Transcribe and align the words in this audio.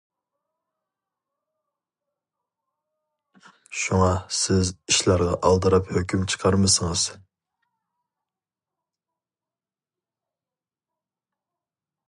شۇڭا 3.81 4.07
سىز 4.39 4.71
ئىشلارغا 4.93 5.37
ئالدىراپ 5.49 5.93
ھۆكۈم 5.97 6.25
چىقارمىسىڭىز. 6.35 7.05